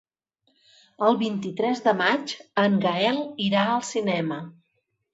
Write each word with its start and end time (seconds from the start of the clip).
El 1.07 1.17
vint-i-tres 1.19 1.85
de 1.89 1.95
maig 2.01 2.35
en 2.65 2.81
Gaël 2.89 3.23
irà 3.49 3.71
al 3.79 3.89
cinema. 3.95 4.45